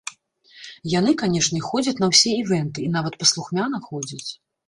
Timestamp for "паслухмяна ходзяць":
3.25-4.27